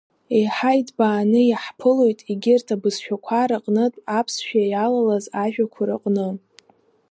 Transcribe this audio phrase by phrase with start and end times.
[0.35, 6.27] Еиҳа иҭбааны иаҳԥылоит егьырҭ абызшәақәа рыҟнытә аԥсшәа иалалаз ажәақәа рыҟны…